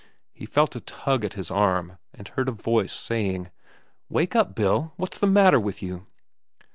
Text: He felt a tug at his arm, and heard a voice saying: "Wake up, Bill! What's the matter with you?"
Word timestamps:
He 0.33 0.47
felt 0.47 0.75
a 0.75 0.81
tug 0.81 1.23
at 1.23 1.35
his 1.35 1.51
arm, 1.51 1.99
and 2.11 2.27
heard 2.29 2.49
a 2.49 2.51
voice 2.51 2.91
saying: 2.91 3.51
"Wake 4.09 4.35
up, 4.35 4.55
Bill! 4.55 4.93
What's 4.95 5.19
the 5.19 5.27
matter 5.27 5.59
with 5.59 5.83
you?" 5.83 6.07